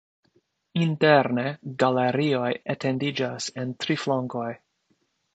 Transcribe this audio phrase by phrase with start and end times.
[0.83, 1.43] Interne
[1.83, 4.49] galerioj etendiĝas en tri flankoj.